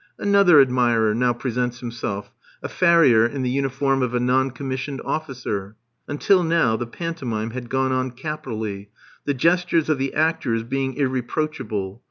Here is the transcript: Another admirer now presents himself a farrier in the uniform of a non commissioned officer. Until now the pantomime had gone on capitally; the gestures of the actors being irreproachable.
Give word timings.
Another 0.17 0.59
admirer 0.59 1.13
now 1.13 1.31
presents 1.31 1.79
himself 1.79 2.31
a 2.63 2.67
farrier 2.67 3.23
in 3.27 3.43
the 3.43 3.51
uniform 3.51 4.01
of 4.01 4.15
a 4.15 4.19
non 4.19 4.49
commissioned 4.49 4.99
officer. 5.05 5.75
Until 6.07 6.41
now 6.41 6.75
the 6.75 6.87
pantomime 6.87 7.51
had 7.51 7.69
gone 7.69 7.91
on 7.91 8.09
capitally; 8.09 8.89
the 9.25 9.35
gestures 9.35 9.89
of 9.89 9.99
the 9.99 10.15
actors 10.15 10.63
being 10.63 10.95
irreproachable. 10.95 11.99